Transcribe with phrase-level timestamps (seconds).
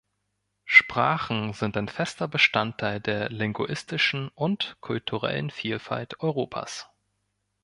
[0.65, 6.89] Sprachen sind ein fester Bestandteil der linguistischen und kulturellen Vielfalt Europas.